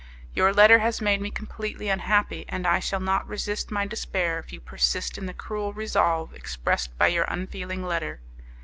[0.33, 4.51] Your letter has made me completely unhappy, and I shall not resist my despair if
[4.51, 8.19] you persist in the cruel resolve expressed by your unfeeling letter.